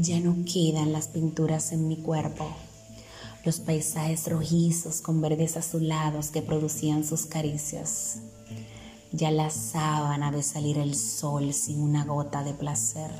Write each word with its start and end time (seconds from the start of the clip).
Ya 0.00 0.20
no 0.20 0.36
quedan 0.44 0.92
las 0.92 1.08
pinturas 1.08 1.72
en 1.72 1.88
mi 1.88 1.96
cuerpo, 1.96 2.46
los 3.44 3.58
paisajes 3.58 4.30
rojizos 4.30 5.00
con 5.00 5.20
verdes 5.20 5.56
azulados 5.56 6.28
que 6.28 6.40
producían 6.40 7.02
sus 7.02 7.26
caricias. 7.26 8.20
Ya 9.10 9.32
la 9.32 9.50
sábana 9.50 10.30
ve 10.30 10.44
salir 10.44 10.78
el 10.78 10.94
sol 10.94 11.52
sin 11.52 11.80
una 11.80 12.04
gota 12.04 12.44
de 12.44 12.54
placer. 12.54 13.10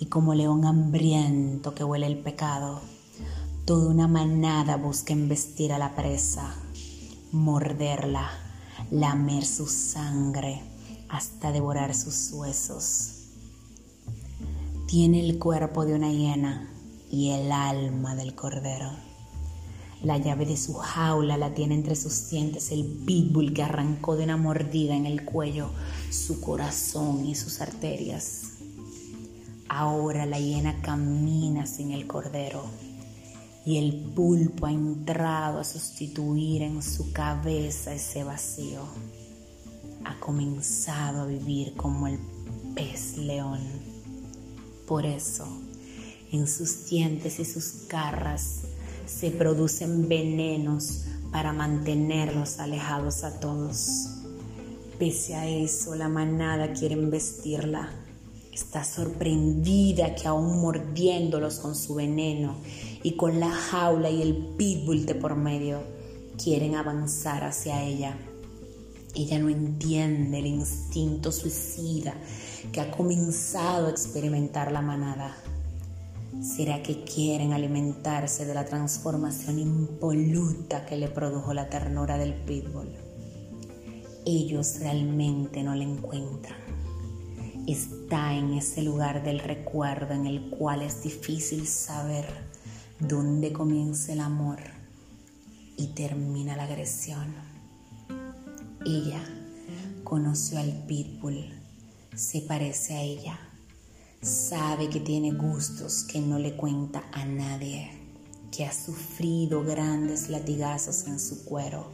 Y 0.00 0.06
como 0.06 0.34
león 0.34 0.64
hambriento 0.64 1.74
que 1.74 1.84
huele 1.84 2.06
el 2.06 2.16
pecado, 2.16 2.80
toda 3.66 3.90
una 3.90 4.08
manada 4.08 4.78
busca 4.78 5.12
embestir 5.12 5.74
a 5.74 5.78
la 5.78 5.94
presa, 5.94 6.54
morderla, 7.30 8.30
lamer 8.90 9.44
su 9.44 9.66
sangre 9.66 10.62
hasta 11.10 11.52
devorar 11.52 11.94
sus 11.94 12.30
huesos 12.32 13.21
tiene 14.92 15.26
el 15.26 15.38
cuerpo 15.38 15.86
de 15.86 15.94
una 15.94 16.12
hiena 16.12 16.68
y 17.10 17.30
el 17.30 17.50
alma 17.50 18.14
del 18.14 18.34
cordero. 18.34 18.90
La 20.02 20.18
llave 20.18 20.44
de 20.44 20.58
su 20.58 20.74
jaula 20.74 21.38
la 21.38 21.54
tiene 21.54 21.76
entre 21.76 21.96
sus 21.96 22.28
dientes 22.28 22.70
el 22.72 22.84
pitbull 22.84 23.54
que 23.54 23.62
arrancó 23.62 24.16
de 24.16 24.24
una 24.24 24.36
mordida 24.36 24.94
en 24.94 25.06
el 25.06 25.24
cuello 25.24 25.70
su 26.10 26.42
corazón 26.42 27.24
y 27.24 27.34
sus 27.34 27.62
arterias. 27.62 28.58
Ahora 29.66 30.26
la 30.26 30.38
hiena 30.38 30.82
camina 30.82 31.64
sin 31.64 31.92
el 31.92 32.06
cordero 32.06 32.62
y 33.64 33.78
el 33.78 33.94
pulpo 34.14 34.66
ha 34.66 34.72
entrado 34.72 35.58
a 35.58 35.64
sustituir 35.64 36.60
en 36.60 36.82
su 36.82 37.12
cabeza 37.12 37.94
ese 37.94 38.24
vacío. 38.24 38.82
Ha 40.04 40.20
comenzado 40.20 41.22
a 41.22 41.24
vivir 41.24 41.76
como 41.76 42.08
el 42.08 42.18
pez 42.74 43.16
león 43.16 43.91
por 44.92 45.06
eso, 45.06 45.46
en 46.32 46.46
sus 46.46 46.84
dientes 46.84 47.40
y 47.40 47.46
sus 47.46 47.88
garras 47.88 48.64
se 49.06 49.30
producen 49.30 50.06
venenos 50.06 51.04
para 51.32 51.54
mantenerlos 51.54 52.58
alejados 52.58 53.24
a 53.24 53.40
todos. 53.40 54.08
Pese 54.98 55.34
a 55.34 55.48
eso, 55.48 55.94
la 55.94 56.10
manada 56.10 56.74
quiere 56.74 56.94
embestirla. 56.94 57.88
Está 58.52 58.84
sorprendida 58.84 60.14
que 60.14 60.28
aún 60.28 60.60
mordiéndolos 60.60 61.58
con 61.58 61.74
su 61.74 61.94
veneno 61.94 62.56
y 63.02 63.12
con 63.12 63.40
la 63.40 63.50
jaula 63.50 64.10
y 64.10 64.20
el 64.20 64.36
pitbull 64.58 65.06
de 65.06 65.14
por 65.14 65.36
medio, 65.36 65.80
quieren 66.36 66.74
avanzar 66.74 67.44
hacia 67.44 67.82
ella. 67.82 68.14
Ella 69.14 69.38
no 69.38 69.50
entiende 69.50 70.38
el 70.38 70.46
instinto 70.46 71.32
suicida 71.32 72.14
que 72.72 72.80
ha 72.80 72.90
comenzado 72.90 73.88
a 73.88 73.90
experimentar 73.90 74.72
la 74.72 74.80
manada? 74.80 75.36
¿Será 76.40 76.82
que 76.82 77.04
quieren 77.04 77.52
alimentarse 77.52 78.46
de 78.46 78.54
la 78.54 78.64
transformación 78.64 79.58
impoluta 79.58 80.86
que 80.86 80.96
le 80.96 81.08
produjo 81.08 81.52
la 81.52 81.68
ternura 81.68 82.16
del 82.16 82.32
pitbull? 82.32 82.88
Ellos 84.24 84.78
realmente 84.80 85.62
no 85.62 85.74
la 85.74 85.84
encuentran. 85.84 86.58
Está 87.66 88.34
en 88.34 88.54
ese 88.54 88.82
lugar 88.82 89.22
del 89.22 89.40
recuerdo 89.40 90.14
en 90.14 90.26
el 90.26 90.48
cual 90.48 90.82
es 90.82 91.02
difícil 91.02 91.66
saber 91.66 92.24
dónde 92.98 93.52
comienza 93.52 94.12
el 94.14 94.20
amor 94.20 94.58
y 95.76 95.88
termina 95.88 96.56
la 96.56 96.64
agresión. 96.64 97.51
Ella 98.84 99.22
conoció 100.02 100.58
al 100.58 100.72
pitbull 100.86 101.62
se 102.16 102.40
parece 102.40 102.94
a 102.94 103.02
ella. 103.02 103.38
Sabe 104.20 104.88
que 104.90 105.00
tiene 105.00 105.32
gustos 105.32 106.02
que 106.02 106.20
no 106.20 106.38
le 106.38 106.56
cuenta 106.56 107.04
a 107.12 107.24
nadie, 107.24 107.90
que 108.50 108.64
ha 108.64 108.72
sufrido 108.72 109.64
grandes 109.64 110.28
latigazos 110.28 111.06
en 111.06 111.18
su 111.18 111.44
cuero, 111.44 111.86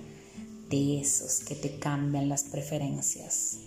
de 0.71 1.01
esos 1.01 1.41
que 1.41 1.55
te 1.55 1.79
cambian 1.79 2.29
las 2.29 2.45
preferencias. 2.45 3.59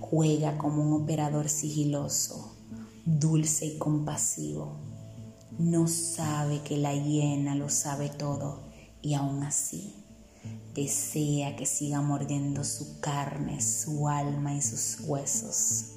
Juega 0.00 0.58
como 0.58 0.82
un 0.82 1.02
operador 1.02 1.48
sigiloso, 1.48 2.56
dulce 3.04 3.66
y 3.66 3.78
compasivo. 3.78 4.76
No 5.58 5.88
sabe 5.88 6.60
que 6.62 6.76
la 6.76 6.94
hiena 6.94 7.54
lo 7.54 7.68
sabe 7.68 8.10
todo 8.10 8.60
y 9.00 9.14
aún 9.14 9.42
así 9.42 9.94
desea 10.74 11.56
que 11.56 11.66
siga 11.66 12.00
mordiendo 12.00 12.64
su 12.64 13.00
carne, 13.00 13.60
su 13.60 14.08
alma 14.08 14.54
y 14.54 14.62
sus 14.62 15.00
huesos. 15.00 15.94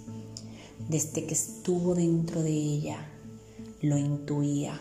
Desde 0.89 1.25
que 1.25 1.33
estuvo 1.33 1.93
dentro 1.93 2.41
de 2.41 2.51
ella, 2.51 3.07
lo 3.81 3.97
intuía. 3.97 4.79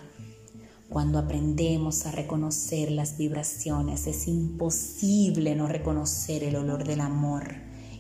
Cuando 0.89 1.19
aprendemos 1.19 2.07
a 2.07 2.13
reconocer 2.13 2.91
las 2.91 3.17
vibraciones, 3.17 4.07
es 4.07 4.27
imposible 4.27 5.55
no 5.55 5.69
reconocer 5.69 6.43
el 6.43 6.57
olor 6.57 6.85
del 6.85 7.01
amor 7.01 7.55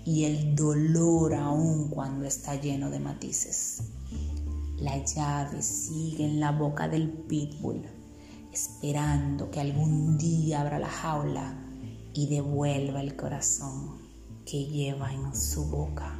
y 0.04 0.24
el 0.24 0.56
dolor 0.56 1.34
aún 1.34 1.88
cuando 1.88 2.26
está 2.26 2.60
lleno 2.60 2.90
de 2.90 2.98
matices. 2.98 3.82
La 4.78 5.04
llave 5.04 5.62
sigue 5.62 6.24
en 6.24 6.40
la 6.40 6.52
boca 6.52 6.88
del 6.88 7.10
pitbull, 7.10 7.82
esperando 8.52 9.50
que 9.50 9.60
algún 9.60 10.18
día 10.18 10.60
abra 10.60 10.78
la 10.78 10.88
jaula 10.88 11.54
y 12.12 12.26
devuelva 12.26 13.00
el 13.00 13.16
corazón 13.16 13.98
que 14.44 14.64
lleva 14.66 15.12
en 15.12 15.34
su 15.34 15.66
boca. 15.66 16.19